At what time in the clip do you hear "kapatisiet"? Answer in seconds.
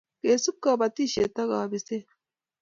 0.65-1.35